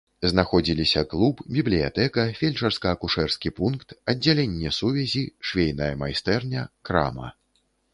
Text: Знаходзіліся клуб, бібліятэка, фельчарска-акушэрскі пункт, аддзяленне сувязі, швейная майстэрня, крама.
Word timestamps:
Знаходзіліся 0.29 1.03
клуб, 1.11 1.43
бібліятэка, 1.57 2.25
фельчарска-акушэрскі 2.41 3.55
пункт, 3.63 3.87
аддзяленне 4.15 4.69
сувязі, 4.81 5.25
швейная 5.51 5.95
майстэрня, 6.05 6.71
крама. 6.89 7.27